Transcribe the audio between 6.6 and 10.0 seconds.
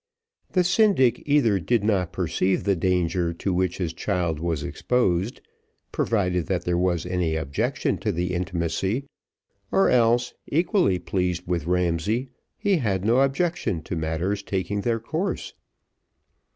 there was any objection to the intimacy, or